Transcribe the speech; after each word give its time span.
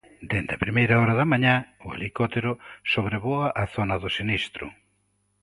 Dende 0.31 0.61
primeira 0.65 0.99
hora 1.01 1.15
da 1.19 1.29
mañá, 1.31 1.55
o 1.85 1.87
helicóptero 1.95 2.51
sobrevoa 2.93 3.47
a 3.61 3.63
zona 3.75 3.95
do 4.03 4.09
sinistro. 4.17 4.65